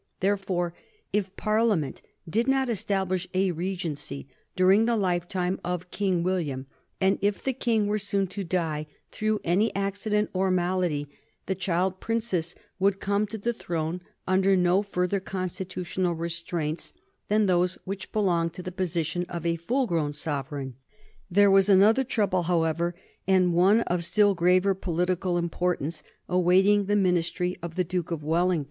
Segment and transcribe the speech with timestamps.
[0.19, 0.73] Therefore,
[1.13, 6.65] if Parliament did not establish a regency during the lifetime of King William,
[6.99, 11.07] and if the King were soon to die through any accident or malady,
[11.45, 16.93] the child Princess would come to the throne under no further constitutional restraints
[17.27, 20.73] than those which belonged to the position of a full grown sovereign.
[21.29, 22.95] There was another trouble, however,
[23.27, 28.59] and one of still graver political importance, awaiting the Ministry of the Duke of Wellington.